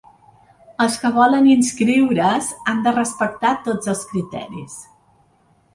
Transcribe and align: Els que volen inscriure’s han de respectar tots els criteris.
Els 0.85 0.95
que 1.03 1.11
volen 1.17 1.49
inscriure’s 1.51 2.49
han 2.73 2.83
de 2.89 2.97
respectar 2.99 3.53
tots 3.69 3.95
els 3.95 4.05
criteris. 4.15 4.85